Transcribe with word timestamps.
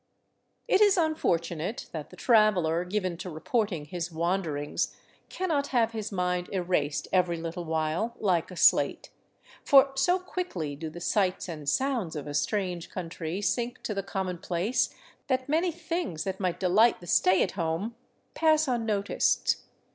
It 0.67 0.81
is 0.81 0.97
unfortunate 0.97 1.87
that 1.91 2.09
the 2.09 2.15
traveler 2.15 2.83
given 2.85 3.17
to 3.17 3.29
reporting 3.29 3.85
his 3.85 4.11
wanderings 4.11 4.95
cannot 5.29 5.67
have 5.67 5.91
his 5.91 6.11
mind 6.11 6.49
erased 6.51 7.07
every 7.13 7.37
little 7.37 7.65
while, 7.65 8.17
hke 8.19 8.49
a 8.49 8.55
slate; 8.55 9.11
for 9.63 9.91
so 9.93 10.17
quickly 10.17 10.75
do 10.75 10.89
the 10.89 10.99
sights 10.99 11.47
and 11.47 11.69
sounds 11.69 12.15
of 12.15 12.25
a 12.25 12.33
strange 12.33 12.89
country 12.89 13.43
sink 13.43 13.83
to 13.83 13.93
the 13.93 14.01
com 14.01 14.25
monplace 14.27 14.91
that 15.27 15.47
many 15.47 15.71
things 15.71 16.23
that 16.23 16.39
might 16.39 16.59
delight 16.59 16.99
the 16.99 17.05
stay 17.05 17.43
at 17.43 17.51
home 17.51 17.93
pass 18.33 18.67
unnoticed. 18.67 19.57